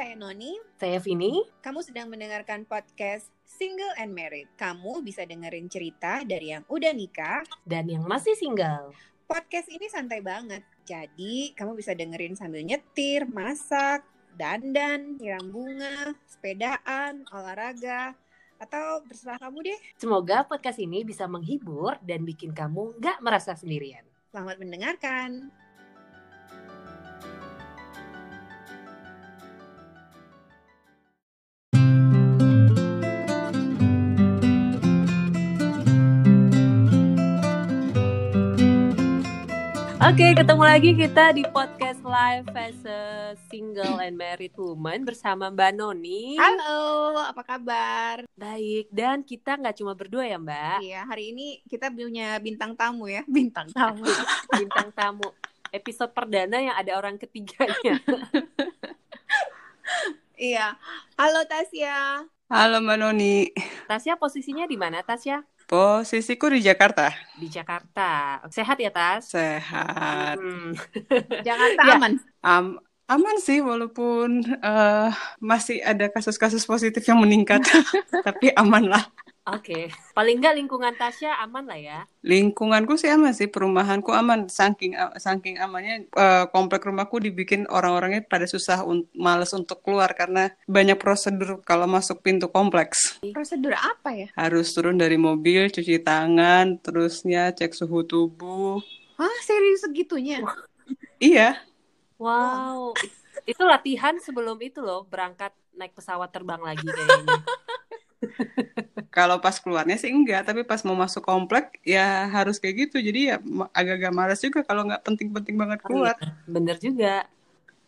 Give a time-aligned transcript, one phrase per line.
[0.00, 0.56] saya Noni.
[0.80, 1.44] Saya Vini.
[1.60, 4.48] Kamu sedang mendengarkan podcast Single and Married.
[4.56, 8.96] Kamu bisa dengerin cerita dari yang udah nikah dan yang masih single.
[9.28, 10.64] Podcast ini santai banget.
[10.88, 14.00] Jadi, kamu bisa dengerin sambil nyetir, masak,
[14.40, 18.16] dandan, nyiram bunga, sepedaan, olahraga,
[18.56, 19.80] atau terserah kamu deh.
[20.00, 24.08] Semoga podcast ini bisa menghibur dan bikin kamu nggak merasa sendirian.
[24.32, 25.52] Selamat mendengarkan.
[40.00, 45.76] Oke, ketemu lagi kita di podcast live as a single and married woman bersama Mbak
[45.76, 46.40] Noni.
[46.40, 48.24] Halo, apa kabar?
[48.32, 50.80] Baik, dan kita nggak cuma berdua ya Mbak.
[50.80, 54.08] Iya, hari ini kita punya bintang tamu ya, bintang tamu.
[54.56, 55.36] Bintang tamu.
[55.68, 58.00] Episode perdana yang ada orang ketiganya.
[60.40, 60.80] iya.
[61.20, 62.24] Halo Tasya.
[62.48, 63.52] Halo Mbak Noni.
[63.84, 65.44] Tasya posisinya di mana Tasya?
[65.70, 67.14] Posisiku di Jakarta.
[67.38, 68.42] Di Jakarta.
[68.50, 69.30] Sehat ya Tas?
[69.30, 70.34] Sehat.
[70.34, 70.74] Hmm.
[71.46, 71.94] Jakarta Ya.
[71.94, 72.12] aman.
[72.42, 72.66] Am
[73.06, 77.62] aman sih walaupun eh, masih ada kasus-kasus positif yang meningkat.
[78.26, 79.06] Tapi aman lah.
[79.48, 81.98] Oke, paling nggak lingkungan Tasya aman lah ya.
[82.20, 84.52] Lingkunganku sih aman sih, perumahanku aman.
[84.52, 90.52] Saking saking amannya eh, komplek rumahku dibikin orang-orangnya pada susah un males untuk keluar karena
[90.68, 93.16] banyak prosedur kalau masuk pintu kompleks.
[93.32, 94.28] Prosedur apa ya?
[94.36, 98.84] Harus turun dari mobil, cuci tangan, terusnya cek suhu tubuh.
[99.16, 100.44] Hah, serius segitunya?
[101.16, 101.56] Iya,
[102.20, 103.16] Wow, it-
[103.56, 107.40] itu latihan sebelum itu loh berangkat naik pesawat terbang lagi kayaknya.
[109.10, 113.02] Kalau pas keluarnya sih enggak, tapi pas mau masuk komplek ya harus kayak gitu.
[113.02, 113.36] Jadi ya
[113.74, 116.14] agak-agak malas juga kalau nggak penting-penting banget keluar.
[116.46, 117.26] Bener juga.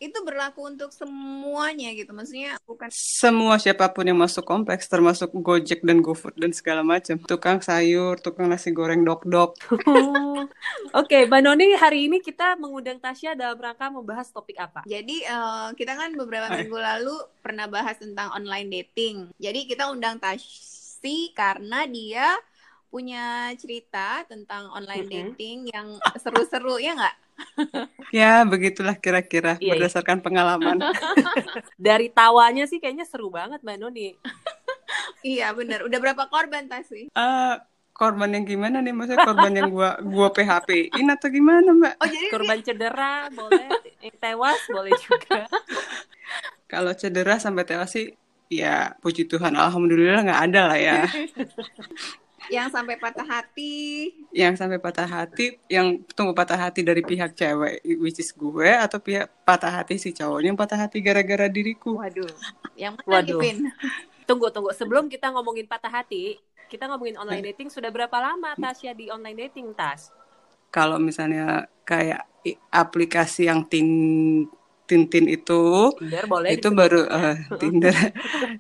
[0.03, 2.11] Itu berlaku untuk semuanya gitu.
[2.11, 7.23] Maksudnya bukan Semua siapa pun yang masuk kompleks, termasuk Gojek dan GoFood dan segala macam.
[7.23, 9.55] Tukang sayur, tukang nasi goreng dok-dok.
[9.87, 10.43] Oh.
[10.99, 14.83] Oke, Mbak Noni hari ini kita mengundang Tasya dalam rangka membahas topik apa?
[14.91, 19.31] Jadi eh, kita kan beberapa minggu lalu pernah bahas tentang online dating.
[19.39, 22.35] Jadi kita undang Tashi karena dia
[22.93, 25.17] punya cerita tentang online Mm-mm.
[25.33, 27.22] dating yang seru-seru ya nggak?
[28.13, 29.71] Ya, begitulah kira-kira Iya, iya.
[29.73, 30.85] berdasarkan pengalaman.
[31.81, 34.09] Dari tawanya sih kayaknya seru banget Mbak Noni.
[35.25, 35.87] Iya benar.
[35.89, 37.09] Udah berapa korban Tashi?
[37.09, 37.55] Eh,
[37.97, 38.93] korban yang gimana nih?
[38.93, 41.95] Maksudnya korban yang gua gua PHP-in atau gimana, Mbak?
[42.03, 43.71] Oh jadi Korban cedera boleh,
[44.03, 45.49] yang tewas boleh juga.
[46.69, 48.13] Kalau cedera sampai tewas sih
[48.53, 51.01] ya puji Tuhan alhamdulillah nggak ada lah ya.
[52.51, 54.11] Yang sampai patah hati.
[54.35, 58.99] yang sampai patah hati yang tunggu patah hati dari pihak cewek which is gue atau
[58.99, 62.27] pihak patah hati si cowoknya yang patah hati gara-gara diriku Waduh.
[62.75, 63.39] Yang mana Waduh.
[63.39, 63.57] Ipin?
[64.27, 64.71] Tunggu, tunggu.
[64.73, 67.69] Sebelum kita ngomongin patah hati, kita ngomongin online dating.
[67.69, 70.09] Sudah berapa lama Tasya di online dating, Tas?
[70.73, 72.25] kalau misalnya kayak
[72.73, 73.87] aplikasi yang tin
[74.93, 76.77] tintin itu Tinder boleh itu disebut.
[76.77, 77.97] baru eh, Tinder.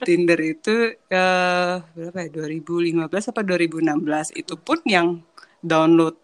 [0.00, 0.74] Tinder itu
[1.12, 5.20] eh berapa ya 2015 apa 2016 itu pun yang
[5.60, 6.16] download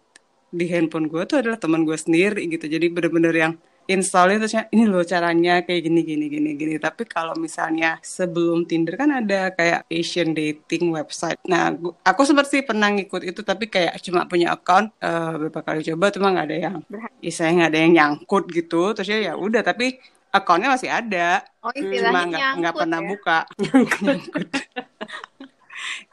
[0.49, 2.65] di handphone gue tuh adalah teman gue sendiri gitu.
[2.65, 3.53] Jadi bener-bener yang
[3.89, 6.73] installnya terusnya ini loh caranya kayak gini gini gini gini.
[6.77, 11.39] Tapi kalau misalnya sebelum Tinder kan ada kayak Asian dating website.
[11.51, 15.79] Nah gu- aku seperti pernah ngikut itu tapi kayak cuma punya account eh, beberapa kali
[15.89, 16.75] coba cuma nggak ada yang
[17.19, 18.81] istilahnya nggak ada yang nyangkut gitu.
[18.95, 19.85] Terus ya udah tapi
[20.29, 21.41] accountnya masih ada.
[21.65, 23.07] Oh Hmm, cuma istilahnya nggak pernah ya.
[23.09, 23.37] buka.
[24.05, 24.47] Nyangkut.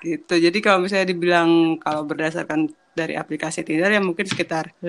[0.01, 0.35] Gitu.
[0.37, 4.89] Jadi kalau misalnya dibilang kalau berdasarkan dari aplikasi Tinder ya mungkin sekitar 5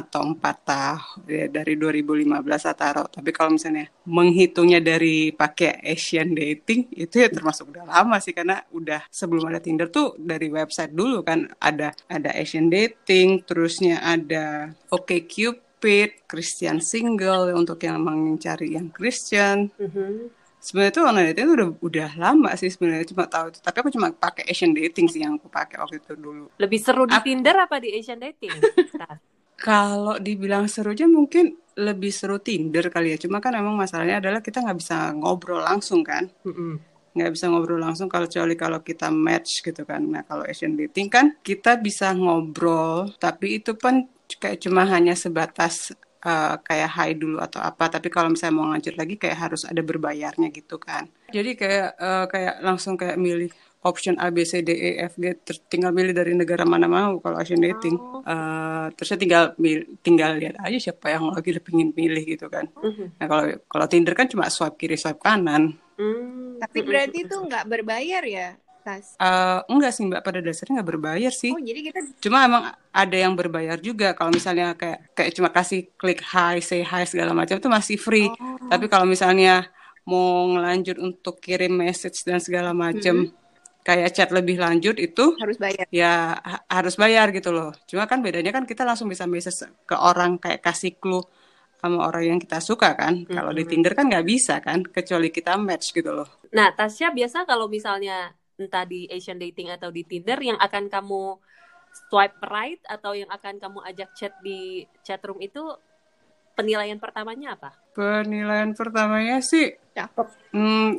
[0.00, 3.06] atau 4 tahun ya, dari 2015 saya taruh.
[3.12, 8.32] Tapi kalau misalnya menghitungnya dari pakai Asian dating itu ya termasuk udah lama sih.
[8.32, 14.00] Karena udah sebelum ada Tinder tuh dari website dulu kan ada ada Asian dating terusnya
[14.00, 19.68] ada OkCupid Christian single untuk yang emang cari yang Christian.
[19.76, 20.45] Mhm.
[20.66, 23.58] Sebenarnya tuh online dating udah udah lama sih sebenarnya cuma tahu itu.
[23.62, 26.44] Tapi aku cuma pakai Asian dating sih yang aku pakai waktu itu dulu.
[26.58, 28.56] Lebih seru di Ap- Tinder apa di Asian dating?
[29.66, 33.18] Kalau dibilang serunya mungkin lebih seru Tinder kali ya.
[33.24, 36.28] Cuma kan emang masalahnya adalah kita nggak bisa ngobrol langsung kan.
[36.46, 36.78] Mm-mm.
[37.16, 40.04] nggak bisa ngobrol langsung kalau kecuali kalau kita match gitu kan.
[40.04, 44.04] Nah kalau Asian dating kan kita bisa ngobrol tapi itu pun
[44.36, 48.98] kayak cuma hanya sebatas uh, kayak high dulu atau apa tapi kalau misalnya mau lanjut
[48.98, 53.50] lagi kayak harus ada berbayarnya gitu kan jadi kayak uh, kayak langsung kayak milih
[53.86, 55.38] option A B C D E F G
[55.70, 58.26] tinggal milih dari negara mana mau kalau Asian dating oh.
[58.26, 59.54] uh, terus tinggal
[60.02, 63.14] tinggal lihat aja siapa yang lagi pengen pilih gitu kan uh-huh.
[63.22, 66.58] nah kalau kalau Tinder kan cuma swipe kiri swipe kanan uh-huh.
[66.58, 69.18] tapi berarti itu nggak berbayar ya Tas?
[69.18, 71.50] Uh, enggak sih mbak pada dasarnya nggak berbayar sih.
[71.50, 75.90] Oh jadi kita cuma emang ada yang berbayar juga kalau misalnya kayak kayak cuma kasih
[75.98, 78.30] klik hi, say hi segala macam itu masih free.
[78.30, 78.70] Oh.
[78.70, 79.66] Tapi kalau misalnya
[80.06, 83.44] mau ngelanjut untuk kirim message dan segala macam, hmm
[83.86, 85.86] kayak chat lebih lanjut itu harus bayar.
[85.94, 87.70] Ya ha harus bayar gitu loh.
[87.86, 91.22] Cuma kan bedanya kan kita langsung bisa message ke orang kayak kasih clue
[91.78, 93.22] sama orang yang kita suka kan.
[93.22, 93.36] Mm -hmm.
[93.38, 96.26] Kalau di Tinder kan nggak bisa kan, kecuali kita match gitu loh.
[96.50, 101.36] Nah, Tasya biasa kalau misalnya entah di Asian dating atau di Tinder yang akan kamu
[102.08, 105.60] swipe right atau yang akan kamu ajak chat di chat room itu
[106.56, 107.70] penilaian pertamanya apa?
[107.92, 110.26] Penilaian pertamanya sih cakep.
[110.56, 110.96] Hmm,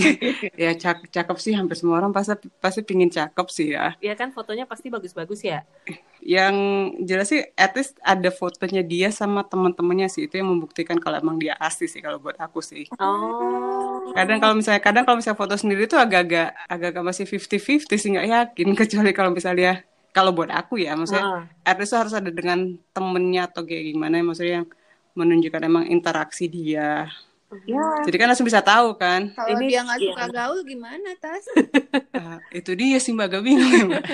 [0.62, 3.98] ya cak cakep sih hampir semua orang pasti pasti pingin cakep sih ya.
[3.98, 5.66] Iya kan fotonya pasti bagus-bagus ya.
[6.22, 6.54] Yang
[7.06, 11.42] jelas sih at least ada fotonya dia sama teman-temannya sih itu yang membuktikan kalau emang
[11.42, 12.86] dia asli sih kalau buat aku sih.
[13.02, 14.14] Oh.
[14.14, 18.28] Kadang kalau misalnya kadang kalau misalnya foto sendiri tuh agak-agak agak-agak masih 50-50 sih nggak
[18.30, 21.42] yakin kecuali kalau misalnya kalau buat aku ya maksudnya uh.
[21.62, 24.66] at least harus ada dengan temennya atau kayak gimana maksudnya yang
[25.14, 27.10] menunjukkan emang interaksi dia.
[27.66, 27.82] Ya.
[28.06, 29.34] Jadi kan langsung bisa tahu kan.
[29.34, 30.06] Kalau ini dia nggak iya.
[30.14, 31.42] suka gaul gimana tas?
[32.14, 34.04] uh, itu dia sih mbak mbak.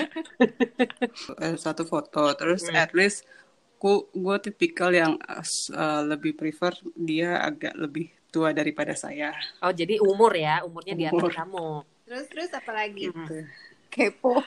[1.45, 2.73] Eh, satu foto terus hmm.
[2.73, 3.29] at least
[3.77, 9.37] ku gue tipikal yang uh, lebih prefer dia agak lebih tua daripada saya.
[9.61, 11.01] Oh jadi umur ya umurnya umur.
[11.01, 11.69] di atas kamu.
[12.09, 13.05] Terus terus apa lagi?
[13.13, 13.45] Hmm.
[13.93, 14.41] Kepo.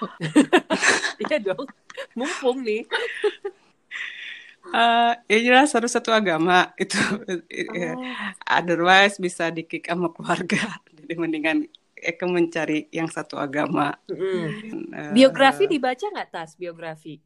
[1.20, 1.68] Iya dong.
[2.16, 2.88] Mumpung nih.
[4.60, 7.96] Uh, ya jelas harus satu agama itu oh.
[8.44, 11.58] otherwise bisa dikick sama keluarga jadi mendingan
[11.96, 14.92] Eka mencari yang satu agama mm.
[14.92, 17.18] uh, biografi dibaca nggak tas biografi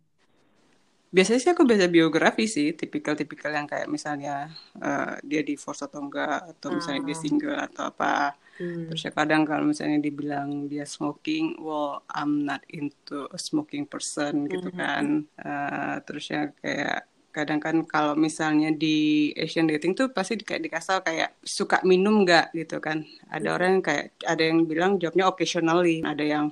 [1.15, 4.51] biasanya sih aku baca biografi sih tipikal-tipikal yang kayak misalnya
[4.83, 7.23] uh, dia divorce atau enggak atau misalnya dia ah.
[7.23, 8.91] single atau apa hmm.
[8.91, 14.51] terus ya kadang kalau misalnya dibilang dia smoking well I'm not into a smoking person
[14.51, 14.79] gitu hmm.
[14.79, 15.05] kan
[15.39, 21.03] uh, terus ya kayak kadang kan kalau misalnya di Asian dating tuh pasti kayak dikasih
[21.03, 23.03] kayak suka minum nggak gitu kan.
[23.27, 23.57] Ada hmm.
[23.59, 25.99] orang yang kayak ada yang bilang jawabnya occasionally.
[26.07, 26.47] Ada yang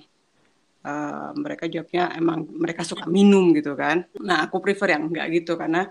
[0.82, 4.02] uh, mereka jawabnya emang mereka suka minum gitu kan.
[4.18, 5.86] Nah aku prefer yang nggak gitu karena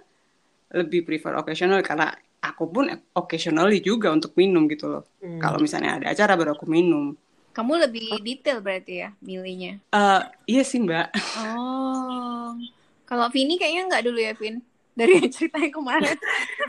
[0.76, 2.12] lebih prefer occasional karena
[2.44, 5.04] aku pun occasionally juga untuk minum gitu loh.
[5.24, 5.40] Hmm.
[5.40, 7.16] kalau misalnya ada acara baru aku minum.
[7.52, 9.80] Kamu lebih detail berarti ya milihnya?
[9.92, 11.12] Uh, iya sih mbak.
[11.40, 12.56] Oh.
[13.04, 14.64] Kalau Vini kayaknya nggak dulu ya Vin
[14.96, 16.18] dari ceritanya kemarin.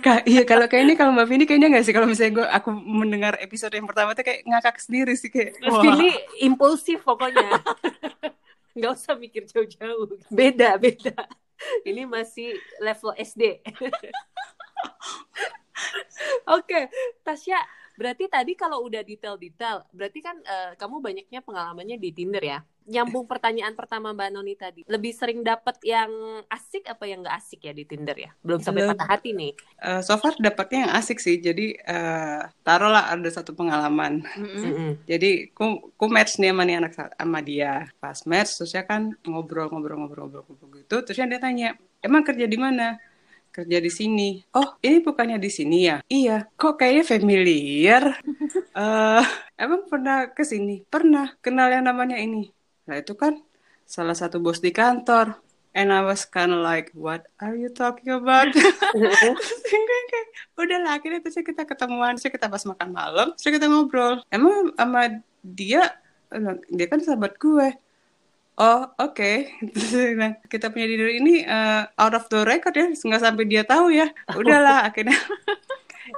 [0.02, 2.70] Kak, iya kalau kayak ini kalau Mbak Vini kayaknya nggak sih kalau misalnya gue aku
[2.74, 5.58] mendengar episode yang pertama tuh kayak ngakak sendiri sih kayak.
[5.66, 5.82] Wah.
[5.82, 6.10] Vini
[6.42, 7.62] impulsif pokoknya.
[8.76, 10.16] nggak usah mikir jauh-jauh.
[10.32, 11.14] Beda beda.
[11.86, 13.42] Ini masih level SD.
[16.50, 16.84] Oke, okay.
[17.22, 17.58] Tasya,
[17.94, 22.58] berarti tadi kalau udah detail-detail, berarti kan uh, kamu banyaknya pengalamannya di Tinder ya?
[22.86, 26.10] Nyambung pertanyaan pertama Mbak Noni tadi, lebih sering dapat yang
[26.50, 28.30] asik apa yang nggak asik ya di Tinder ya?
[28.42, 29.52] Belum sampai patah hati nih.
[29.78, 31.38] Uh, so far dapatnya yang asik sih.
[31.38, 34.24] Jadi uh, taruhlah ada satu pengalaman.
[34.34, 35.06] Mm-hmm.
[35.06, 37.86] Jadi ku, ku match nih sama nih anak sama dia.
[37.98, 40.96] Pas match terus ya kan ngobrol-ngobrol-ngobrol-ngobrol gitu.
[41.02, 42.98] Terus dia tanya, emang kerja di mana?
[43.52, 44.40] kerja di sini.
[44.56, 46.00] Oh, ini bukannya di sini ya?
[46.08, 46.48] Iya.
[46.56, 48.02] Kok kayaknya familiar?
[48.72, 49.22] uh,
[49.62, 50.88] emang pernah ke sini?
[50.88, 51.36] Pernah.
[51.44, 52.48] Kenal yang namanya ini?
[52.86, 53.38] Nah itu kan
[53.86, 55.38] salah satu bos di kantor.
[55.72, 58.52] And I was kind of like, what are you talking about?
[60.12, 60.26] kayak,
[60.60, 64.20] udah lah, akhirnya terus kita ketemuan, terus kita pas makan malam, terus kita ngobrol.
[64.28, 65.96] Emang sama dia,
[66.68, 67.72] dia kan sahabat gue.
[68.60, 69.16] Oh, oke.
[69.16, 69.48] Okay.
[70.52, 74.12] kita punya diri ini uh, out of the record ya, nggak sampai dia tahu ya.
[74.36, 75.16] Udahlah, akhirnya.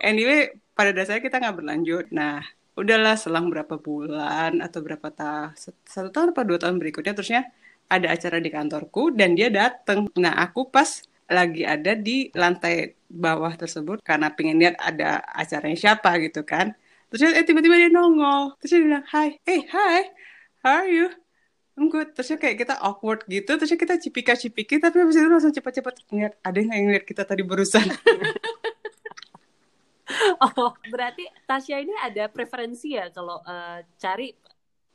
[0.02, 2.10] anyway, pada dasarnya kita nggak berlanjut.
[2.10, 2.42] Nah,
[2.74, 5.54] udahlah selang berapa bulan atau berapa tahun
[5.86, 7.42] satu tahun atau dua tahun berikutnya terusnya
[7.86, 10.10] ada acara di kantorku dan dia dateng.
[10.18, 16.18] Nah aku pas lagi ada di lantai bawah tersebut karena pengen lihat ada acaranya siapa
[16.20, 16.74] gitu kan.
[17.12, 18.58] Terus eh tiba-tiba dia nongol.
[18.58, 20.00] Terus dia bilang hi hey hi
[20.66, 21.06] how are you?
[21.74, 22.14] I'm good.
[22.14, 23.54] Terusnya kayak kita awkward gitu.
[23.54, 26.34] Terusnya kita cipika cipiki tapi habis itu langsung cepat-cepat ngeliat.
[26.42, 27.86] Ada yang ngeliat kita tadi barusan
[30.44, 34.32] oh, berarti Tasya ini ada preferensi ya kalau uh, cari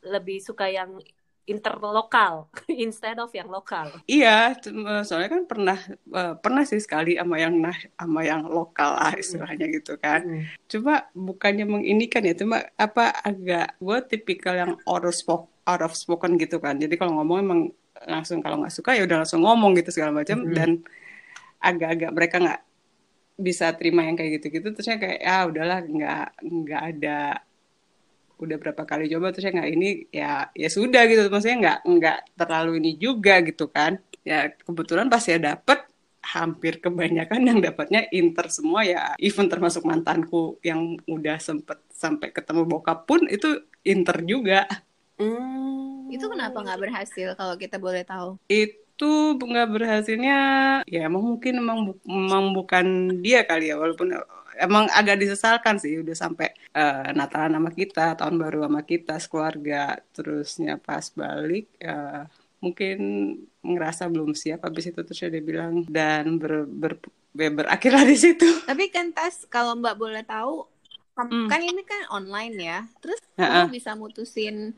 [0.06, 1.01] lebih suka yang
[1.50, 2.46] interlokal
[2.86, 3.89] instead of yang lokal.
[4.06, 4.54] Iya,
[5.01, 9.66] soalnya kan pernah eh, pernah sih sekali sama yang nah sama yang lokal lah istilahnya
[9.74, 10.22] gitu kan.
[10.22, 10.46] Hmm.
[10.70, 15.98] Cuma bukannya menginikan ya, cuma apa agak gue tipikal yang out of spoken, out of
[15.98, 16.78] spoken gitu kan.
[16.78, 17.62] Jadi kalau ngomong emang
[18.06, 20.54] langsung kalau nggak suka ya udah langsung ngomong gitu segala macam Mhm.
[20.56, 20.70] dan
[21.60, 22.62] agak-agak mereka nggak
[23.39, 27.19] bisa terima yang kayak gitu-gitu terusnya kayak ya udahlah nggak nggak ada
[28.39, 32.72] udah berapa kali coba terusnya nggak ini ya ya sudah gitu maksudnya nggak nggak terlalu
[32.79, 35.79] ini juga gitu kan ya kebetulan pas ya dapet
[36.19, 42.67] hampir kebanyakan yang dapatnya inter semua ya even termasuk mantanku yang udah sempet sampai ketemu
[42.67, 44.67] bokap pun itu inter juga
[45.19, 46.08] Hmm.
[46.08, 48.39] Itu kenapa nggak berhasil kalau kita boleh tahu?
[48.48, 50.38] itu nggak berhasilnya
[50.88, 52.86] ya emang mungkin emang bu- emang bukan
[53.24, 54.12] dia kali ya walaupun
[54.60, 60.00] emang agak disesalkan sih udah sampai eh, Natalan sama kita tahun baru sama kita sekeluarga
[60.12, 62.24] terusnya pas balik eh,
[62.60, 62.98] mungkin
[63.63, 67.00] ngerasa belum siap habis itu terus dia bilang dan ber, ber,
[67.36, 70.68] ya berakhirlah di situ Tapi kan tas kalau Mbak boleh tahu,
[71.15, 71.48] kam- Hmm.
[71.48, 72.79] kan ini kan online ya.
[73.00, 73.63] Terus Ha-ha.
[73.68, 74.75] kamu bisa mutusin,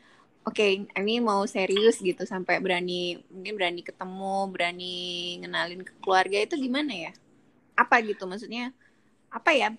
[0.47, 4.95] oke ini mau serius gitu sampai berani mungkin berani ketemu, berani
[5.41, 7.11] ngenalin ke keluarga itu gimana ya?
[7.77, 8.73] Apa gitu maksudnya?
[9.31, 9.73] Apa ya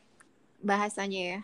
[0.62, 1.40] bahasanya ya?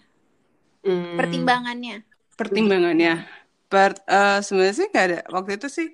[0.87, 1.19] Hmm.
[1.19, 2.07] Pertimbangannya.
[2.39, 3.27] pertimbangannya
[3.69, 5.89] per eh, sebenarnya sih nggak ada waktu itu sih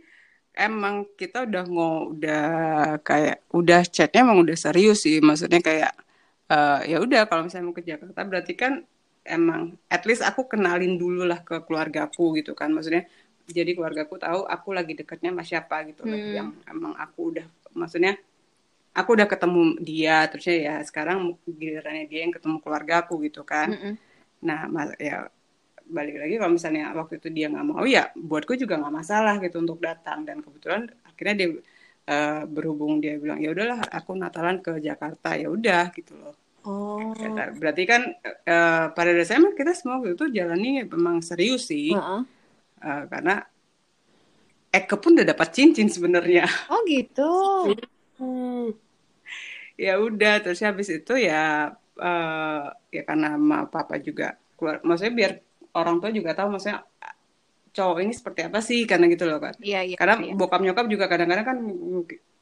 [0.55, 2.45] emang kita udah ngo udah
[3.03, 5.93] kayak udah chatnya emang udah serius sih maksudnya kayak
[6.53, 8.87] eh, ya udah kalau misalnya mau ke Jakarta berarti kan
[9.25, 13.09] emang at least aku kenalin dulu lah ke keluargaku gitu kan maksudnya
[13.49, 16.33] jadi keluargaku tahu aku lagi deketnya sama siapa gitu loh Hmm.
[16.33, 18.17] yang emang aku udah maksudnya
[18.95, 23.95] aku udah ketemu dia terusnya ya sekarang gilirannya dia yang ketemu keluargaku gitu kan Mm-mm.
[24.45, 24.69] Nah,
[25.01, 25.25] ya
[25.89, 29.57] balik lagi kalau misalnya waktu itu dia nggak mau ya buatku juga nggak masalah gitu
[29.65, 31.49] untuk datang dan kebetulan akhirnya dia
[32.09, 36.37] eh, berhubung dia bilang ya udahlah aku Natalan ke Jakarta ya udah gitu loh.
[36.65, 37.13] Oh.
[37.61, 42.21] Berarti kan eh, pada dasarnya kita semua waktu itu jalani memang serius sih Heeh.
[42.81, 43.45] Eh, karena
[44.75, 46.51] Eke pun udah dapat cincin sebenarnya.
[46.67, 47.31] Oh gitu.
[48.19, 48.75] Hmm.
[49.85, 55.33] ya udah terus habis itu ya eh, ya karena sama papa juga keluar maksudnya biar
[55.75, 56.87] orang tua juga tahu maksudnya
[57.75, 59.97] cowok ini seperti apa sih karena gitu loh kan Iya iya.
[59.99, 60.35] karena iya.
[60.39, 61.59] bokap nyokap juga kadang-kadang kan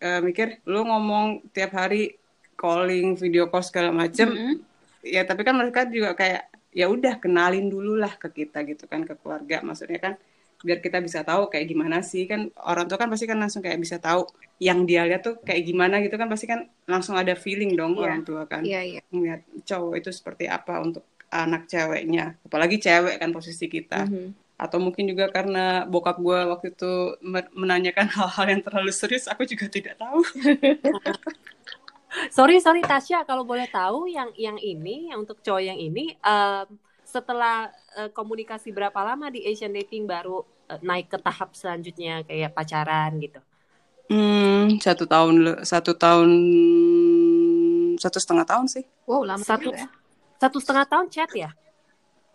[0.05, 2.21] eh, mikir lu ngomong tiap hari
[2.63, 4.55] calling video call segala macem Mm-mm.
[5.03, 9.03] ya tapi kan mereka juga kayak ya udah kenalin dulu lah ke kita gitu kan
[9.03, 10.15] ke keluarga maksudnya kan
[10.63, 13.77] biar kita bisa tahu kayak gimana sih kan orang tua kan pasti kan langsung kayak
[13.77, 14.31] bisa tahu
[14.63, 18.03] yang dia lihat tuh kayak gimana gitu kan pasti kan langsung ada feeling dong Iya.
[18.07, 19.01] orang tua kan Iya iya.
[19.11, 24.39] ngeliat cowok itu seperti apa untuk anak ceweknya apalagi cewek kan posisi kita Mhm.
[24.55, 29.43] atau mungkin juga karena bokap gue waktu itu men- menanyakan hal-hal yang terlalu serius aku
[29.43, 30.23] juga tidak tahu
[32.29, 36.67] Sorry sorry Tasya kalau boleh tahu yang yang ini yang untuk cowok yang ini em,
[37.05, 42.53] setelah eh, komunikasi berapa lama di Asian dating baru eh, naik ke tahap selanjutnya kayak
[42.53, 43.41] pacaran gitu.
[44.11, 46.31] hmm, satu tahun satu tahun
[47.99, 49.87] satu setengah tahun sih Wow lama Satu ya.
[50.43, 51.51] satu setengah tahun chat ya.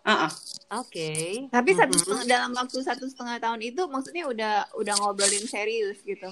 [0.04, 0.32] ah ah.
[0.80, 1.48] Oke.
[1.48, 2.00] Tapi satu Mhm.
[2.00, 6.28] setengah, dalam waktu satu setengah tahun itu maksudnya udah udah ngobrolin serius gitu.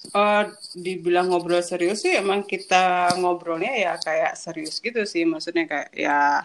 [0.00, 0.44] Eh,
[0.80, 5.28] dibilang ngobrol serius sih emang kita ngobrolnya ya kayak serius gitu sih.
[5.28, 6.40] Maksudnya kayak ya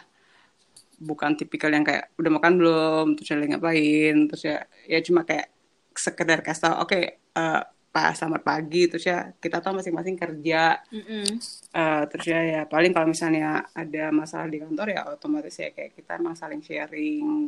[0.99, 3.05] bukan tipikal yang kayak udah makan belum?
[3.15, 4.15] Terus lagi ngapain?
[4.27, 4.59] Terus ya
[4.91, 5.47] ya cuma kayak
[5.95, 7.61] sekedar kasih tau oke eh,
[7.95, 8.91] pas selamat pagi.
[8.91, 10.83] Terus ya kita tahu masing-masing kerja.
[10.91, 11.39] Mm-mm.
[11.71, 15.95] Eh, terus ya, ya paling kalau misalnya ada masalah di kantor ya otomatis ya kayak
[15.95, 17.47] kita emang saling sharing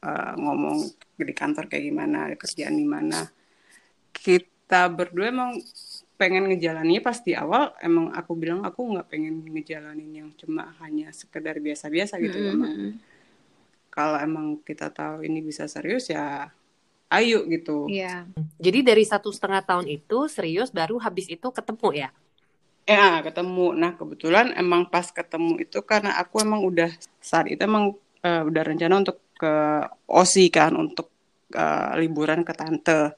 [0.00, 0.80] eh, ngomong
[1.20, 3.20] di kantor kayak gimana kerjaan di mana.
[4.16, 5.50] Kita berdua emang
[6.16, 11.12] pengen ngejalaninnya pas di awal emang aku bilang aku nggak pengen ngejalanin yang cuma hanya
[11.12, 12.52] sekedar biasa-biasa gitu Mm-mm.
[12.56, 12.72] emang
[13.92, 16.50] kalau emang kita tahu ini bisa serius ya
[17.12, 18.26] ayo gitu Iya.
[18.58, 22.08] Jadi dari satu setengah tahun itu serius baru habis itu ketemu ya.
[22.86, 23.74] Ya, ketemu.
[23.74, 26.90] Nah, kebetulan emang pas ketemu itu karena aku emang udah
[27.22, 27.94] saat itu emang
[28.26, 31.10] eh, udah rencana untuk ke Osi kan untuk
[31.54, 33.14] eh, liburan ke tante.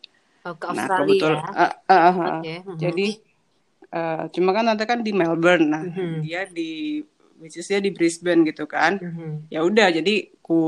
[0.47, 1.51] Oh, ke Nah, kebetulan ya.
[1.51, 2.55] eh, eh, eh, Oke.
[2.63, 2.79] mhm.
[2.79, 3.07] jadi
[3.89, 5.67] eh, cuma kan tante kan di Melbourne.
[5.67, 6.21] Nah, Mhm.
[6.21, 7.01] dia di
[7.39, 8.99] which is dia di Brisbane gitu kan.
[8.99, 9.49] Mhm.
[9.49, 10.59] Ya udah, jadi ku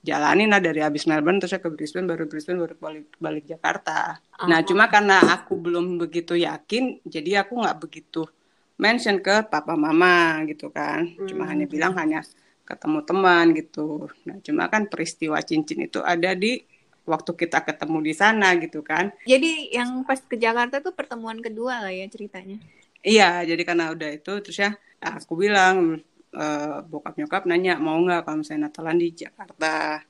[0.00, 4.20] jalanin lah dari habis Melbourne terus ke Brisbane baru Brisbane baru balik balik Jakarta.
[4.44, 4.62] Nah, Ah.
[4.62, 8.24] cuma karena aku belum begitu yakin, jadi aku nggak begitu
[8.74, 11.06] mention ke papa mama gitu kan.
[11.24, 11.50] Cuma Hmm.
[11.54, 12.20] hanya bilang hanya
[12.64, 14.08] ketemu teman gitu.
[14.24, 16.58] Nah, cuma kan peristiwa cincin itu ada di
[17.04, 19.12] waktu kita ketemu di sana gitu kan.
[19.28, 22.58] Jadi yang pas ke Jakarta tuh pertemuan kedua lah ya ceritanya.
[23.04, 24.72] Iya, jadi karena udah itu terus ya
[25.04, 26.00] aku bilang
[26.32, 30.00] uh, bokap nyokap nanya mau nggak kalau misalnya Natalan di Jakarta.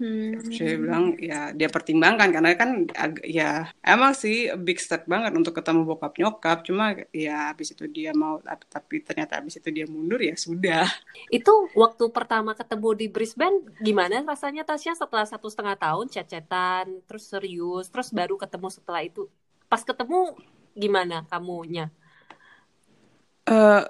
[0.00, 0.40] Hmm.
[0.40, 2.88] Terus dia bilang ya dia pertimbangkan karena kan
[3.20, 8.16] ya emang sih big step banget untuk ketemu bokap nyokap cuma ya habis itu dia
[8.16, 8.40] mau
[8.72, 10.88] tapi ternyata habis itu dia mundur ya sudah.
[11.28, 17.28] Itu waktu pertama ketemu di Brisbane gimana rasanya Tasya setelah satu setengah tahun cecetan terus
[17.28, 19.28] serius terus baru ketemu setelah itu
[19.68, 20.32] pas ketemu
[20.72, 21.92] gimana kamunya?
[23.44, 23.84] Uh,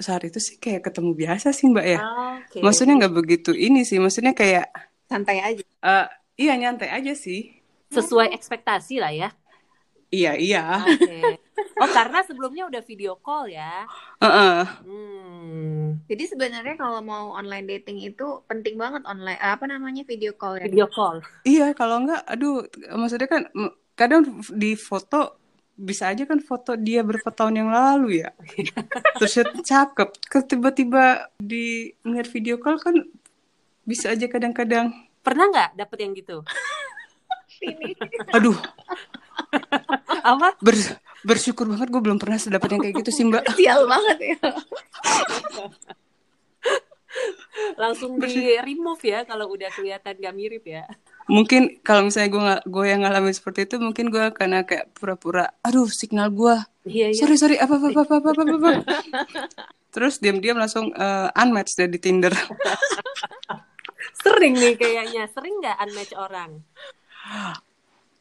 [0.00, 2.00] saat itu sih kayak ketemu biasa sih mbak ya.
[2.00, 2.64] Oh, okay.
[2.64, 4.68] Maksudnya nggak begitu ini sih, maksudnya kayak
[5.06, 5.62] santai aja.
[5.82, 7.58] Uh, iya nyantai aja sih.
[7.90, 9.30] Sesuai ekspektasi lah ya.
[10.10, 10.64] Iya iya.
[10.86, 11.42] Okay.
[11.76, 13.84] Oh karena sebelumnya udah video call ya.
[14.22, 14.60] Uh -uh.
[14.86, 16.00] Hmm.
[16.06, 20.64] Jadi sebenarnya kalau mau online dating itu penting banget online apa namanya video call ya.
[20.70, 21.20] Video call.
[21.42, 23.42] Iya kalau enggak, aduh maksudnya kan
[23.98, 25.36] kadang di foto
[25.76, 28.32] bisa aja kan foto dia berapa tahun yang lalu ya.
[29.20, 29.36] Terus
[29.66, 30.08] cakep.
[30.48, 32.96] Tiba-tiba di ngeliat video call kan
[33.86, 34.90] bisa aja kadang-kadang.
[35.22, 36.42] Pernah nggak dapet yang gitu?
[38.34, 38.58] Aduh.
[40.34, 40.58] Apa?
[40.58, 40.74] Ber,
[41.22, 43.46] bersyukur banget gue belum pernah dapet yang kayak gitu sih mbak.
[43.54, 44.38] Sial banget ya.
[47.80, 50.84] Langsung di remove ya kalau udah kelihatan gak mirip ya.
[51.26, 55.90] Mungkin kalau misalnya gue gue yang ngalamin seperti itu mungkin gue karena kayak pura-pura aduh
[55.90, 56.54] signal gue
[56.86, 57.18] iya, iya.
[57.18, 58.70] sorry sorry apa apa apa apa apa, apa.
[59.90, 62.30] terus diam-diam langsung uh, unmatched dari Tinder
[64.14, 65.24] sering nih kayaknya.
[65.32, 66.50] Sering nggak unmatch orang?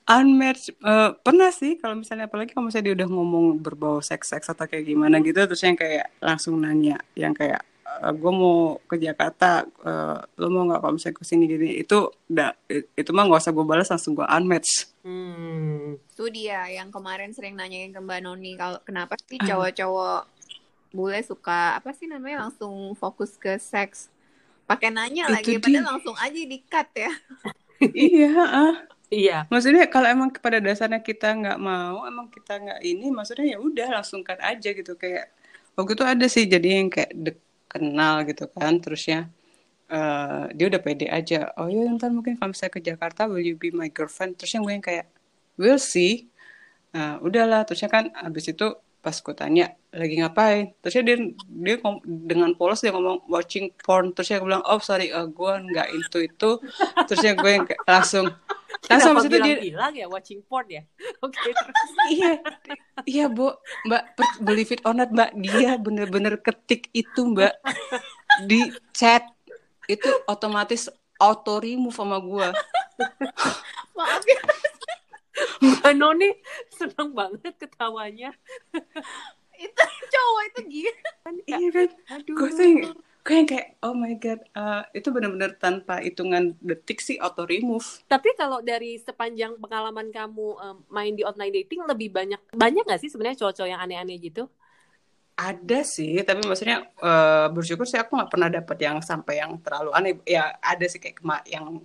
[0.06, 4.54] Unmatch uh, pernah sih kalau misalnya apalagi kalau misalnya dia udah ngomong berbau seks seks
[4.54, 8.78] atau kayak gimana gitu terus yang kayak langsung nanya yang kayak uh, eh, gue mau
[8.86, 13.26] ke Jakarta uh, lo mau nggak kalau misalnya ke sini gini itu udah itu mah
[13.26, 14.94] nggak usah gue balas langsung gue unmatch.
[15.06, 15.98] Hmm.
[15.98, 20.22] itu dia yang kemarin sering nanyain ke mbak Noni kalau kenapa sih cowok-cowok
[20.96, 24.10] bule suka apa sih namanya langsung fokus ke seks
[24.66, 27.14] pakai nanya lagi padahal langsung aja di cut ya.
[27.92, 28.76] Iya ah.
[29.12, 29.38] iya.
[29.52, 34.00] Maksudnya kalau emang pada dasarnya kita nggak mau emang kita nggak ini maksudnya ya udah
[34.00, 34.96] langsung cut aja gitu.
[34.96, 35.36] Kayak
[35.76, 39.28] waktu itu ada sih jadi yang kayak dek kenal gitu kan terusnya
[39.92, 41.52] uh, dia udah pede aja.
[41.60, 44.40] Oh ya ntar mungkin kalau saya ke Jakarta will you be my girlfriend?
[44.40, 45.06] Terusnya gue yang kayak
[45.60, 46.32] we'll see
[46.96, 47.68] nah udahlah.
[47.68, 48.72] Terusnya kan abis itu
[49.04, 50.64] pas gue tanya lagi ngapain?
[50.84, 54.12] Terusnya dia dia dengan polos dia ngomong watching porn.
[54.12, 56.18] Terusnya gue bilang oh sorry uh, gue nggak itu.
[56.28, 56.60] Itu
[57.08, 58.28] terusnya gue langsung
[58.92, 60.84] langsung habis itu dia bilang ya watching porn ya?
[61.26, 61.52] Oke okay,
[62.12, 62.32] iya
[63.08, 63.56] iya bu
[63.88, 67.56] mbak believe it or not mbak dia bener-bener ketik itu mbak
[68.46, 69.24] di chat.
[69.86, 70.90] Itu otomatis
[71.22, 72.48] auto remove sama gue
[73.96, 74.42] maaf ya.
[75.60, 76.30] Mbak Noni
[76.72, 78.32] seneng banget ketawanya.
[79.60, 81.10] Itu cowok itu gila.
[81.46, 81.90] Iya kan?
[82.20, 82.36] Aduh.
[82.38, 82.68] Gue tuh
[83.26, 88.06] gue yang kayak oh my god uh, itu benar-benar tanpa hitungan detik sih auto remove
[88.06, 93.02] tapi kalau dari sepanjang pengalaman kamu um, main di online dating lebih banyak banyak nggak
[93.02, 94.46] sih sebenarnya cowok-cowok yang aneh-aneh gitu
[95.34, 99.90] ada sih tapi maksudnya uh, bersyukur sih aku nggak pernah dapet yang sampai yang terlalu
[99.98, 101.18] aneh ya ada sih kayak
[101.50, 101.82] yang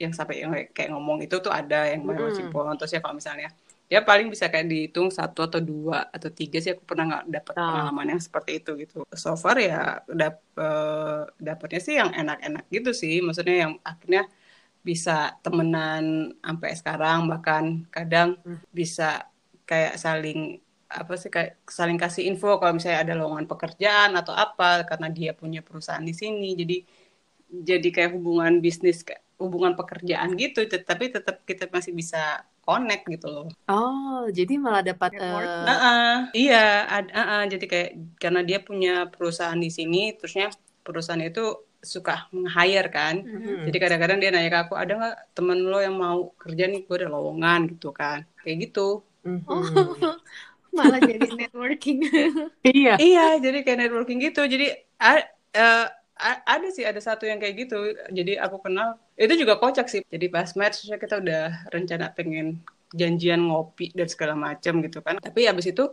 [0.00, 2.48] yang sampai yang kayak ngomong itu tuh ada yang main mm.
[2.48, 2.76] -hmm.
[2.80, 3.52] terus ya kalau misalnya
[3.86, 7.54] ya paling bisa kayak dihitung satu atau dua atau tiga sih aku pernah nggak dapat
[7.54, 7.62] oh.
[7.62, 12.90] pengalaman yang seperti itu gitu so far ya dap uh, dapatnya sih yang enak-enak gitu
[12.90, 14.26] sih maksudnya yang akhirnya
[14.82, 18.66] bisa temenan sampai sekarang bahkan kadang hmm.
[18.70, 19.30] bisa
[19.66, 24.86] kayak saling apa sih kayak saling kasih info kalau misalnya ada lowongan pekerjaan atau apa
[24.86, 26.76] karena dia punya perusahaan di sini jadi
[27.50, 29.02] jadi kayak hubungan bisnis
[29.36, 33.46] hubungan pekerjaan gitu tapi tetap kita masih bisa connect gitu loh.
[33.70, 35.38] Oh, jadi malah dapat uh...
[35.38, 40.50] uh -uh, iya, ad, uh -uh, jadi kayak karena dia punya perusahaan di sini terusnya
[40.82, 43.22] perusahaan itu suka meng-hire kan.
[43.22, 43.62] Mm -hmm.
[43.70, 46.82] Jadi kadang-kadang dia nanya ke aku, "Ada nggak temen lo yang mau kerja nih?
[46.82, 49.06] Gue ada lowongan gitu kan." Kayak gitu.
[49.22, 49.46] Mm -hmm.
[49.46, 50.18] oh,
[50.76, 52.02] malah jadi networking.
[52.66, 52.98] iya.
[52.98, 54.42] Iya, jadi kayak networking gitu.
[54.42, 54.74] Jadi
[55.06, 55.86] uh,
[56.24, 60.02] ada sih ada satu yang kayak gitu jadi aku kenal itu juga kocak sih.
[60.12, 61.42] Jadi pas match kita udah
[61.74, 62.60] rencana pengen
[62.94, 65.16] janjian ngopi dan segala macam gitu kan.
[65.18, 65.84] Tapi habis itu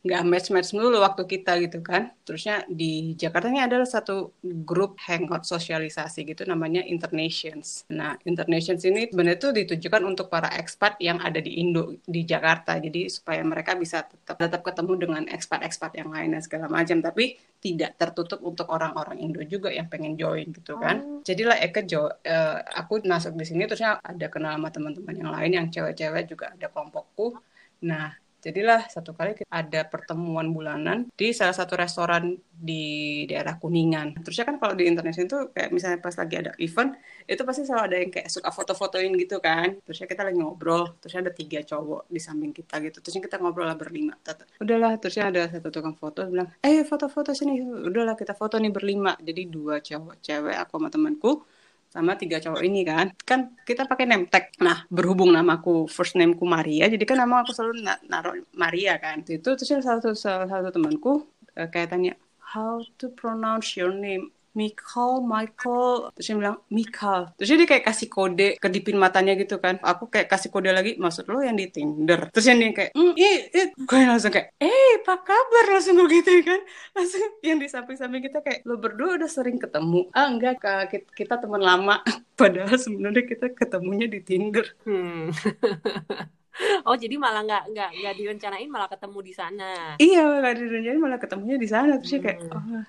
[0.00, 2.08] nggak match-match dulu waktu kita gitu kan.
[2.24, 4.32] Terusnya di Jakarta ini adalah satu
[4.64, 7.84] grup hangout sosialisasi gitu namanya Internations.
[7.92, 12.80] Nah, Internations ini sebenarnya itu ditujukan untuk para expat yang ada di Indo di Jakarta.
[12.80, 17.04] Jadi supaya mereka bisa tetap tetap ketemu dengan expat-expat yang lain dan segala macam.
[17.04, 21.04] Tapi tidak tertutup untuk orang-orang Indo juga yang pengen join gitu kan.
[21.04, 21.20] Oh.
[21.20, 25.52] Jadilah Eka jo, uh, aku masuk di sini terusnya ada kenal sama teman-teman yang lain
[25.52, 27.36] yang cewek-cewek juga ada kelompokku.
[27.84, 34.20] Nah, Jadilah satu kali ada pertemuan bulanan di salah satu restoran di daerah Kuningan.
[34.20, 37.82] Terusnya kan kalau di Indonesia itu kayak misalnya pas lagi ada event, itu pasti selalu
[37.84, 39.76] ada yang kayak suka foto-fotoin gitu kan.
[39.84, 43.00] Terusnya kita lagi ngobrol, terusnya ada tiga cowok di samping kita gitu.
[43.04, 44.16] Terusnya kita ngobrol lah berlima.
[44.60, 47.60] Udahlah, terusnya ada satu tukang foto bilang, eh foto-foto sini.
[47.64, 49.16] Udahlah kita foto nih berlima.
[49.20, 51.44] Jadi dua cowok, cewek, aku sama temanku
[51.90, 53.10] sama tiga cowok ini kan.
[53.26, 54.54] Kan kita pakai name tag.
[54.62, 59.26] Nah berhubung namaku first nameku Maria jadi kan nama aku selalu na naruh Maria kan.
[59.26, 61.26] Itu terus salah satu salah satu temanku
[61.58, 62.14] uh, kayak tanya
[62.54, 67.30] how to pronounce your name Michael, Michael, terus dia bilang Michael.
[67.38, 69.78] Terus dia kayak kasih kode kedipin matanya gitu kan.
[69.78, 72.34] Aku kayak kasih kode lagi, maksud lo yang di Tinder.
[72.34, 73.66] Terus dia kayak, mm, ih, ih.
[73.78, 75.64] gue langsung kayak, eh, apa kabar?
[75.70, 76.60] Langsung gue gitu kan.
[76.98, 80.10] Langsung yang di samping-samping kita kayak, lo berdua udah sering ketemu.
[80.10, 82.02] Ah, enggak, kita, kita teman lama.
[82.40, 84.66] Padahal sebenarnya kita ketemunya di Tinder.
[84.82, 85.30] Hmm.
[86.84, 89.96] Oh jadi malah nggak nggak nggak direncanain malah ketemu di sana.
[89.96, 92.20] Iya nggak direncanain malah ketemunya di sana terus hmm.
[92.20, 92.84] kayak oh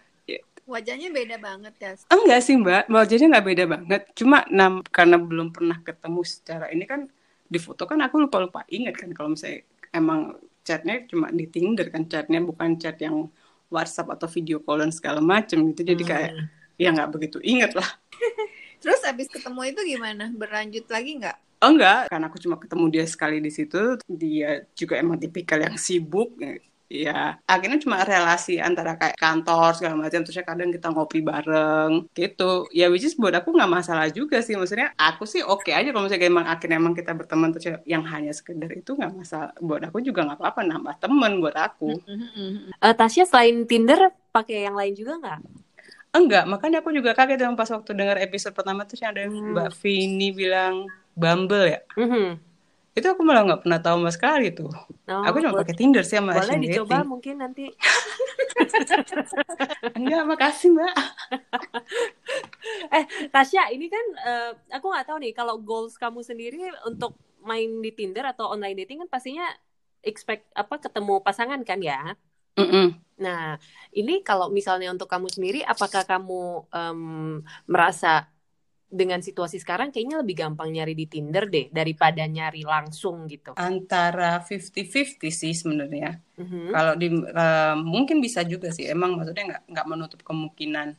[0.69, 1.91] Wajahnya beda banget ya?
[2.09, 4.01] Enggak sih mbak, wajahnya nggak beda banget.
[4.13, 7.09] Cuma nam, karena belum pernah ketemu secara ini kan
[7.51, 11.91] di foto kan aku lupa lupa ingat kan kalau misalnya emang chatnya cuma di Tinder
[11.91, 13.27] kan chatnya bukan chat yang
[13.67, 15.83] WhatsApp atau video call dan segala macem gitu.
[15.83, 16.45] Jadi kayak hmm.
[16.79, 17.87] ya nggak begitu inget lah.
[18.81, 20.31] Terus abis ketemu itu gimana?
[20.31, 21.37] Berlanjut lagi nggak?
[21.61, 24.01] Oh enggak, karena aku cuma ketemu dia sekali di situ.
[24.09, 26.33] Dia juga emang tipikal yang sibuk
[26.91, 32.67] ya akhirnya cuma relasi antara kayak kantor segala macam terusnya kadang kita ngopi bareng gitu.
[32.75, 34.59] Ya which is buat aku nggak masalah juga sih.
[34.59, 38.03] Maksudnya aku sih oke okay aja kalau misalnya emang akhirnya emang kita berteman terus yang
[38.03, 39.55] hanya sekedar itu nggak masalah.
[39.63, 41.89] Buat aku juga nggak apa-apa nambah temen buat aku.
[42.83, 45.39] Uh, Tasya selain Tinder pakai yang lain juga nggak?
[46.11, 49.55] Enggak, makanya aku juga kaget dong pas waktu dengar episode pertama tuh ada hmm.
[49.55, 51.79] Mbak Vini bilang Bumble ya.
[51.95, 52.50] Mm -hmm
[52.91, 54.67] itu aku malah nggak pernah tahu sama sekali tuh.
[55.07, 57.07] Oh, aku cuma pakai Tinder sih sama Boleh dicoba dating.
[57.07, 57.65] mungkin nanti.
[59.97, 60.93] Enggak, makasih mbak.
[62.99, 67.15] eh, Tasya, ini kan uh, aku nggak tahu nih kalau goals kamu sendiri untuk
[67.47, 69.47] main di Tinder atau online dating kan pastinya
[70.03, 72.19] expect apa ketemu pasangan kan ya?
[72.59, 72.87] Mm -mm.
[73.21, 73.61] Nah,
[73.93, 77.01] ini kalau misalnya untuk kamu sendiri, apakah kamu um,
[77.69, 78.30] merasa
[78.91, 83.55] dengan situasi sekarang kayaknya lebih gampang nyari di Tinder deh daripada nyari langsung gitu.
[83.55, 86.19] Antara 50-50 sih sebenarnya.
[86.35, 86.65] Mm-hmm.
[86.75, 88.91] Kalau di uh, mungkin bisa juga sih.
[88.91, 90.91] Emang maksudnya nggak nggak menutup kemungkinan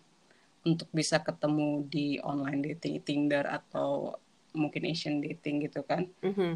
[0.64, 4.16] untuk bisa ketemu di online dating Tinder atau
[4.56, 6.08] mungkin Asian dating gitu kan.
[6.24, 6.52] Mm-hmm.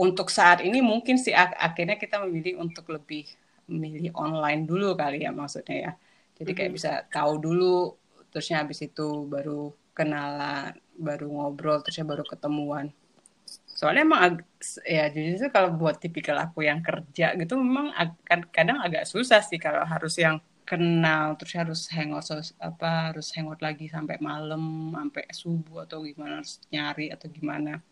[0.00, 3.28] Untuk saat ini mungkin sih ak- akhirnya kita memilih untuk lebih
[3.68, 5.92] memilih online dulu kali ya maksudnya ya.
[6.40, 6.78] Jadi kayak mm-hmm.
[6.80, 8.00] bisa tahu dulu
[8.32, 12.90] terusnya habis itu baru kenalan baru ngobrol terus ya baru ketemuan.
[13.74, 14.38] Soalnya emang
[14.86, 19.58] ya justru kalau buat tipikal aku yang kerja gitu memang ag- kadang agak susah sih
[19.58, 22.24] kalau harus yang kenal terus harus hangout
[22.56, 27.82] apa harus hangout lagi sampai malam sampai subuh atau gimana harus nyari atau gimana.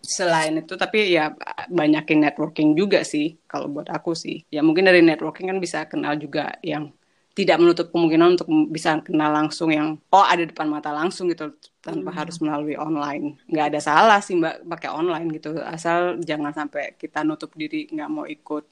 [0.00, 1.34] Selain itu tapi ya
[1.68, 4.44] banyakin networking juga sih kalau buat aku sih.
[4.48, 6.92] Ya mungkin dari networking kan bisa kenal juga yang
[7.30, 12.10] tidak menutup kemungkinan untuk bisa kenal langsung yang oh ada depan mata langsung gitu tanpa
[12.12, 12.18] hmm.
[12.18, 13.38] harus melalui online.
[13.46, 15.54] Nggak ada salah sih mbak pakai online gitu.
[15.62, 18.66] Asal jangan sampai kita nutup diri nggak mau ikut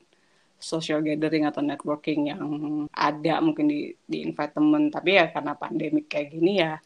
[0.58, 2.42] social gathering atau networking yang
[2.90, 4.90] ada mungkin di di invite temen.
[4.90, 6.82] Tapi ya karena pandemik kayak gini ya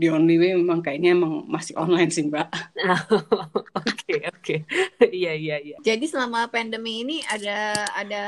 [0.00, 2.48] the only way memang kayaknya emang masih online sih mbak.
[3.80, 4.56] Oke oke,
[5.14, 5.76] iya iya iya.
[5.86, 8.24] Jadi selama pandemi ini ada ada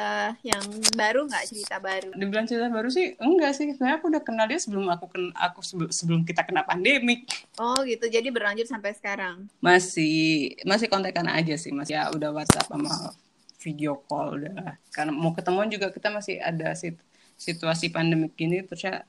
[0.46, 0.62] yang
[0.94, 2.14] baru nggak cerita baru?
[2.14, 5.58] Dibilang cerita baru sih enggak sih, sebenarnya aku udah kenal dia sebelum aku ken aku
[5.90, 7.26] sebelum kita kena pandemik.
[7.58, 9.50] Oh gitu, jadi berlanjut sampai sekarang?
[9.58, 13.16] Masih masih kontekan aja sih, masih ya udah WhatsApp sama
[13.58, 14.78] video call udah.
[14.94, 16.94] Karena mau ketemuan juga kita masih ada sih
[17.42, 19.02] situasi pandemi gini terus ya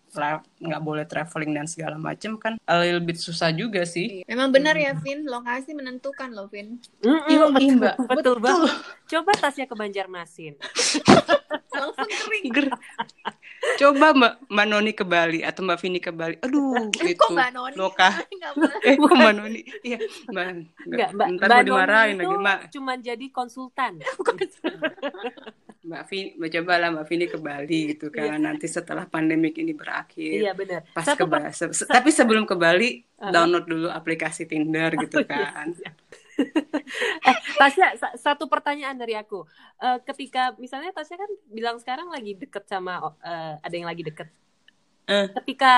[0.58, 4.26] nggak boleh traveling dan segala macam kan a little bit susah juga sih.
[4.26, 6.82] Memang benar ya Vin, lokasi menentukan loh Vin.
[7.06, 7.78] Iya mm -mm, betul,
[8.10, 8.69] betul, betul.
[9.06, 10.58] Coba tasnya ke Banjarmasin.
[11.74, 12.46] Langsung kering.
[12.54, 12.67] Ger.
[13.80, 16.36] Coba Mbak Mbak Noni ke Bali atau Mbak Vini ke Bali.
[16.43, 17.76] Aduh, eh, itu kok Mbak Noni?
[17.82, 18.10] Loka.
[18.84, 19.62] eh, kok Mbak Noni?
[19.82, 19.98] Iya,
[20.30, 20.46] Mbak.
[20.86, 22.60] Enggak, Mbak, Mbak Noni dimarahin lagi, Mbak.
[22.76, 23.93] Cuma jadi konsultan.
[25.84, 28.39] Mbak Vini, coba lah Mbak Vini ke Bali gitu kan.
[28.39, 30.39] Nanti setelah pandemik ini berakhir.
[30.39, 30.88] Iya benar.
[30.96, 31.52] Pas Satu ke Bali.
[31.67, 35.76] Tapi sebelum ke Bali, download dulu aplikasi Tinder gitu Oh, kan.
[37.30, 39.43] eh, Tasya, sa- satu pertanyaan dari aku.
[39.78, 44.32] Eh, ketika misalnya Tasya kan bilang sekarang lagi deket sama eh, ada yang lagi deket.
[45.04, 45.28] Eh.
[45.36, 45.74] Ketika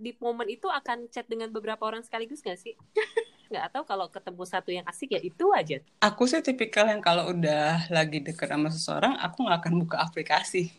[0.00, 2.74] di momen itu akan chat dengan beberapa orang sekaligus nggak sih?
[3.50, 5.82] Nggak atau kalau ketemu satu yang asik ya itu aja.
[5.98, 10.70] Aku sih tipikal yang kalau udah lagi deket sama seseorang, aku nggak akan buka aplikasi.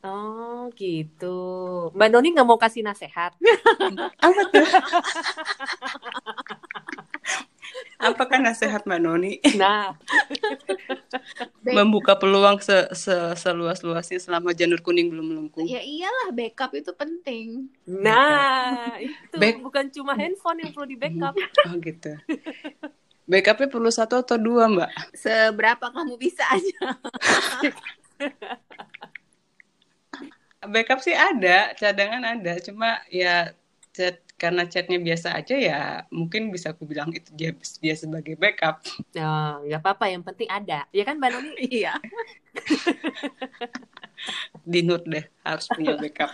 [0.00, 1.36] Oh gitu.
[1.92, 3.36] Mbak Noni nggak mau kasih nasehat.
[4.24, 4.68] Apa tuh?
[8.04, 9.40] Apakah nasihat Mbak Noni?
[9.56, 9.96] Nah,
[11.76, 15.64] Membuka peluang se -se seluas-luasnya selama janur kuning belum melengkung.
[15.64, 17.72] Ya iyalah backup itu penting.
[17.88, 21.32] nah itu Back- bukan cuma handphone yang perlu di backup.
[21.68, 22.12] Oh gitu.
[23.24, 25.16] Backupnya perlu satu atau dua Mbak?
[25.16, 26.92] Seberapa kamu bisa aja.
[30.64, 32.60] Backup sih ada, cadangan ada.
[32.60, 33.52] Cuma ya
[33.96, 35.80] chat karena chatnya biasa aja ya
[36.12, 38.84] mungkin bisa aku bilang itu dia, dia sebagai backup.
[39.16, 40.84] Oh, nggak apa-apa, yang penting ada.
[40.92, 41.52] Ya kan Mbak Noni?
[41.80, 41.96] Iya.
[44.64, 46.32] Di note deh harus punya backup.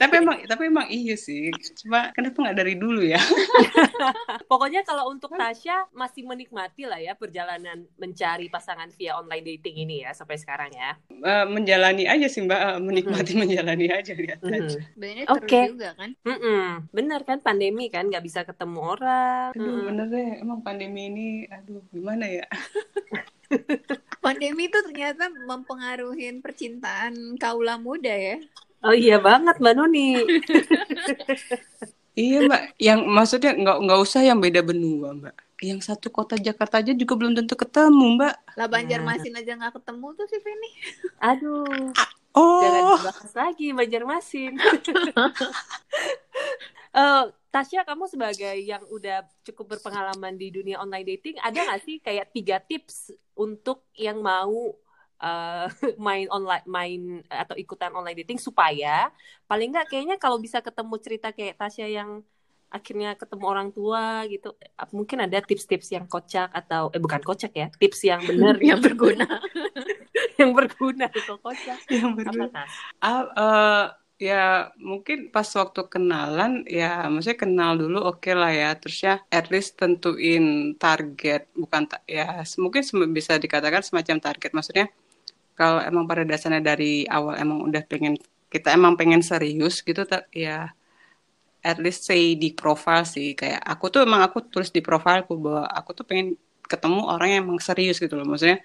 [0.00, 1.52] tapi emang tapi emang iya sih.
[1.84, 3.20] Cuma kenapa nggak dari dulu ya?
[4.50, 9.96] Pokoknya kalau untuk Tasya masih menikmati lah ya perjalanan mencari pasangan via online dating ini
[10.08, 10.96] ya sampai sekarang ya.
[11.12, 14.78] Eh, menjalani aja sih Mbak, Eh, menikmati menjalani aja lihat aja.
[14.94, 15.46] Sebenarnya Oke.
[15.50, 16.10] terus juga kan.
[16.24, 16.64] Mm-mm.
[16.94, 19.50] Bener kan pandemi kan nggak bisa ketemu orang.
[19.52, 19.86] Aduh Mm-mm.
[19.92, 22.46] bener deh, emang pandemi ini, aduh gimana ya?
[24.22, 28.38] Pandemi itu ternyata mempengaruhi percintaan kaula muda ya.
[28.82, 30.08] Oh iya banget Mbak Noni.
[32.12, 35.32] Iya Mbak, yang maksudnya nggak nggak usah yang beda benua Mbak.
[35.64, 38.34] Yang satu kota Jakarta aja juga belum tentu ketemu Mbak.
[38.52, 40.70] Lah Banjarmasin aja nggak ketemu tuh si Feni.
[41.32, 41.88] Aduh,
[42.36, 44.60] jangan Oh, dibahas lagi Banjarmasin.
[46.92, 51.96] Eh, Tasya, kamu sebagai yang udah cukup berpengalaman di dunia online dating, ada nggak sih
[52.00, 54.76] kayak tiga tips untuk yang mau
[55.20, 55.68] eh,
[56.06, 59.08] main online, main atau ikutan online dating supaya
[59.48, 62.10] paling nggak kayaknya kalau bisa ketemu cerita kayak Tasya yang
[62.72, 67.52] akhirnya ketemu orang tua gitu, eh, mungkin ada tips-tips yang kocak atau eh bukan kocak
[67.52, 69.28] ya, tips yang benar yang berguna.
[70.40, 71.78] yang berguna itu kocak.
[71.88, 72.48] yang Apa bener.
[72.48, 72.72] Tas?
[73.00, 73.86] Ah, eh,
[74.26, 78.68] ya mungkin pas waktu kenalan ya maksudnya kenal dulu oke lah ya.
[78.80, 80.44] Terus ya at least tentuin
[80.82, 82.24] target bukan ta- ya
[82.62, 82.82] mungkin
[83.18, 84.50] bisa dikatakan semacam target.
[84.56, 84.86] Maksudnya
[85.58, 88.14] kalau emang pada dasarnya dari awal emang udah pengen
[88.52, 90.02] kita emang pengen serius gitu
[90.44, 90.56] ya
[91.62, 93.26] at least say di profile sih.
[93.38, 96.28] Kayak aku tuh emang aku tulis di profilku bahwa aku tuh pengen
[96.70, 98.26] ketemu orang yang emang serius gitu loh.
[98.26, 98.58] Maksudnya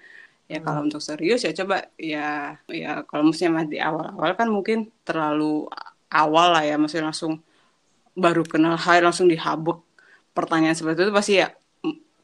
[0.48, 4.88] ya kalau untuk serius ya coba ya ya kalau misalnya masih di awal-awal kan mungkin
[5.04, 5.68] terlalu
[6.08, 7.44] awal lah ya maksudnya langsung
[8.16, 9.78] baru kenal hai langsung dihabek
[10.32, 11.52] pertanyaan seperti itu pasti ya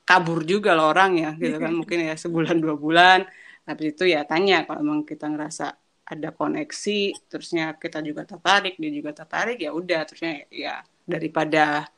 [0.05, 1.73] kabur juga lah orang ya gitu kan.
[1.81, 3.25] Mungkin ya sebulan dua bulan
[3.65, 5.73] habis itu ya tanya kalau emang kita ngerasa
[6.05, 10.01] ada koneksi terusnya kita juga tertarik dia juga tertarik ya udah.
[10.05, 11.89] Terusnya ya daripada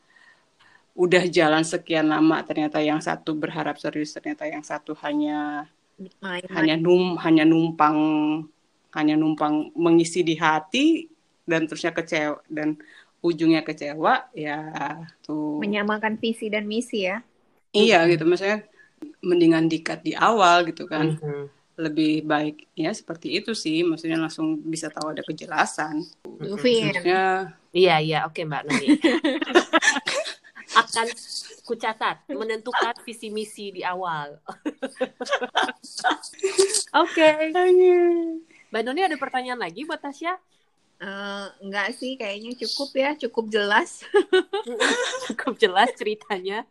[0.97, 6.75] udah jalan sekian lama ternyata yang satu berharap serius ternyata yang satu hanya Main hanya
[6.77, 7.97] num hanya numpang
[8.93, 11.09] hanya numpang mengisi di hati
[11.43, 12.77] dan terusnya kecewa dan
[13.21, 14.61] ujungnya kecewa ya
[15.25, 17.21] tuh menyamakan visi dan misi ya.
[17.73, 18.63] iya gitu maksudnya
[19.25, 21.45] mendingan dikat di awal gitu kan Mhm.
[21.77, 26.01] lebih baik ya seperti itu sih maksudnya langsung bisa tahu ada kejelasan
[26.61, 26.93] Vin.
[26.93, 28.87] maksudnya Iya, iya, oke Mbak Noni.
[30.81, 31.05] Akan
[31.67, 34.39] kucatat menentukan visi misi di awal.
[37.03, 37.51] Oke.
[38.71, 40.39] Mbak Noni ada pertanyaan lagi buat Tasya?
[40.97, 44.01] Eh, enggak sih, kayaknya cukup ya, cukup jelas.
[45.29, 46.65] Cukup jelas ceritanya.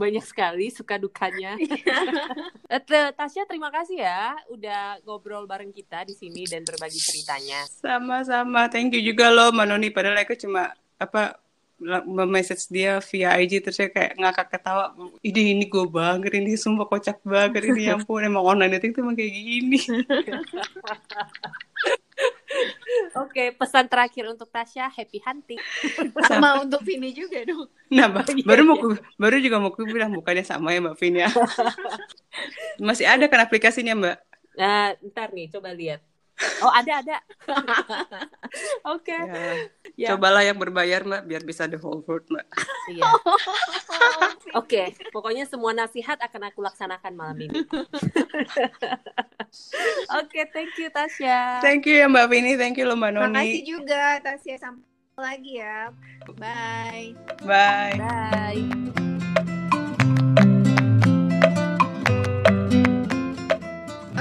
[0.00, 1.58] Banyak sekali suka dukanya.
[2.72, 7.62] Eh, T- Tasya terima kasih ya udah ngobrol bareng kita di sini dan berbagi ceritanya.
[7.68, 11.38] sama-sama thank you juga loh Manoni padahal aku cuma apa
[12.30, 14.94] message dia via IG terus saya kayak ngakak ketawa
[15.26, 19.02] ini ini gue banget ini sumpah kocak banget ini ya ampun emang online dating tuh
[19.04, 19.78] emang kayak gini
[23.14, 25.58] Oke, pesan terakhir untuk Tasya, happy hunting.
[26.22, 27.66] Sama untuk Vini juga dong.
[27.90, 28.96] nah ba- Iya, baru mau iya.
[29.18, 31.28] baru juga mau bilang bukannya sama ya Mbak Vin ya
[32.88, 34.16] masih ada kan aplikasinya Mbak
[34.54, 36.00] Nah, ntar nih, coba lihat.
[36.62, 37.18] Oh ada ada.
[38.94, 39.14] Oke.
[39.14, 39.70] Ya.
[39.94, 40.08] Ya.
[40.14, 42.46] Cobalah yang berbayar mbak, biar bisa the whole world mbak.
[42.90, 43.06] Iya.
[44.58, 47.54] Oke, pokoknya semua nasihat akan aku laksanakan malam ini.
[50.18, 51.62] Oke, thank you Tasya.
[51.62, 53.62] Thank you ya mbak Vini, thank you loh mbak Makasih Noni.
[53.62, 55.94] juga Tasya sampai lagi ya.
[56.34, 57.14] Bye.
[57.46, 57.94] Bye.
[57.94, 59.03] Bye.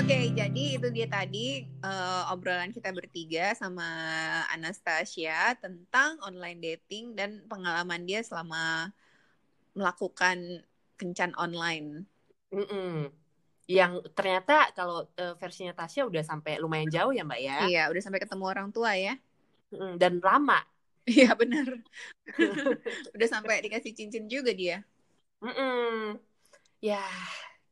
[0.04, 3.88] Oke, jadi itu dia tadi eh, obrolan kita bertiga sama
[4.52, 8.92] Anastasia tentang online dating dan pengalaman dia selama
[9.72, 10.60] melakukan
[11.00, 12.04] kencan online.
[12.52, 13.16] Mm-mm.
[13.72, 17.58] Yang ternyata kalau eh, versinya Tasya udah sampai lumayan jauh ya Mbak ya.
[17.64, 19.16] Iya, udah sampai ketemu orang tua ya.
[19.72, 20.60] Mm-mm, Dan lama.
[21.08, 21.80] Iya, benar.
[23.16, 24.84] udah sampai dikasih cincin juga dia.
[25.40, 26.20] Mm-mm.
[26.84, 27.00] Ya,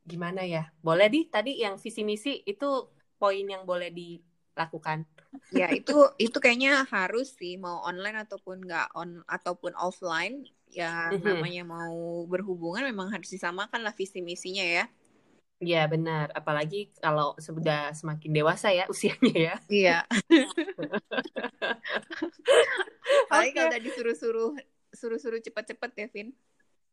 [0.05, 0.69] gimana ya?
[0.81, 2.89] Boleh di tadi yang visi misi itu
[3.21, 5.05] poin yang boleh dilakukan.
[5.51, 10.47] Ya, itu itu kayaknya harus sih mau online ataupun nggak on ataupun offline.
[10.71, 11.35] Ya, Mhm.
[11.35, 14.87] namanya mau berhubungan memang harus disamakan lah visi misinya ya.
[15.61, 19.55] Iya benar, apalagi kalau sudah semakin dewasa ya usianya ya.
[19.69, 19.97] Iya.
[23.29, 23.57] Apalagi Oke.
[23.61, 24.51] kalau udah disuruh-suruh
[24.91, 26.27] suruh-suruh cepet-cepet ya, Vin.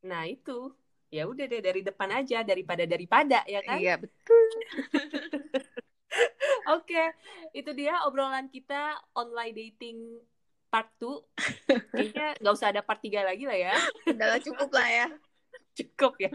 [0.04, 0.70] Nah itu,
[1.08, 3.80] ya udah deh dari depan aja daripada daripada ya kan.
[3.80, 4.44] Iya, betul.
[6.76, 7.00] Oke,
[7.56, 10.20] itu dia obrolan kita online dating
[10.68, 11.24] part 2.
[11.92, 13.74] Kayaknya nggak usah ada part 3 lagi lah ya.
[14.04, 15.06] Udah cukup lah ya.
[15.72, 16.32] Cukup ya.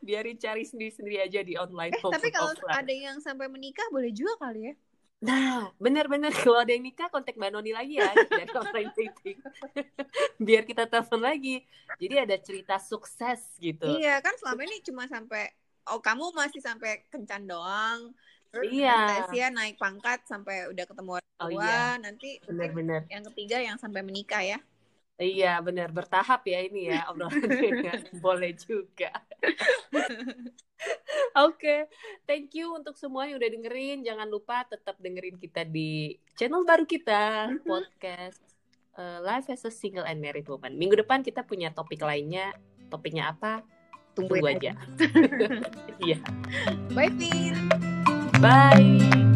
[0.00, 2.80] Biarin cari sendiri-sendiri aja di online Eh, tapi kalau offline.
[2.80, 4.74] ada yang sampai menikah boleh juga kali ya.
[5.24, 9.38] Nah, bener-bener kalau ada yang nikah kontak Mbak Noni lagi ya dari online dating.
[10.36, 11.64] Biar kita telepon lagi.
[11.96, 13.88] Jadi ada cerita sukses gitu.
[13.88, 15.48] Iya, kan selama ini cuma sampai
[15.88, 18.12] oh kamu masih sampai kencan doang.
[18.52, 18.92] Terus Iya.
[18.94, 21.64] Anastasia naik pangkat sampai udah ketemu orang Oh, tua.
[21.66, 21.84] iya.
[21.98, 23.02] Nanti Bener-bener.
[23.10, 24.58] yang ketiga yang sampai menikah ya.
[25.14, 25.94] Iya, bener.
[25.94, 28.02] Bertahap ya ini ya obrolannya.
[28.24, 29.14] Boleh juga.
[31.34, 31.86] Oke,
[32.26, 34.02] thank you untuk semua yang udah dengerin.
[34.02, 37.62] Jangan lupa tetap dengerin kita di channel baru kita, Mhm.
[37.62, 38.42] podcast
[38.94, 40.74] uh, Life as a Single and Married Woman.
[40.74, 42.54] Minggu depan kita punya topik lainnya.
[42.90, 43.62] Topiknya apa?
[44.14, 44.74] Tunggu aja.
[46.04, 46.18] Iya.
[46.90, 47.54] Bye, Vin.
[48.42, 49.33] Bye.